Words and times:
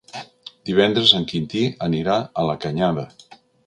Divendres 0.69 1.13
en 1.21 1.29
Quintí 1.33 1.63
anirà 1.91 2.19
a 2.45 2.51
la 2.53 2.61
Canyada. 2.67 3.11